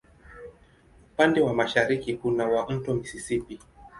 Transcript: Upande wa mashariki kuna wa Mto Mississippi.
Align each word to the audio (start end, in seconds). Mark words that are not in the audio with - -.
Upande 1.13 1.41
wa 1.41 1.53
mashariki 1.53 2.13
kuna 2.13 2.45
wa 2.47 2.69
Mto 2.69 2.93
Mississippi. 2.95 3.59